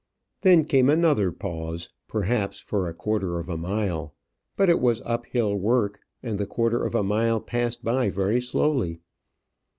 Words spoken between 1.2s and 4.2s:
pause, perhaps for a quarter of a mile,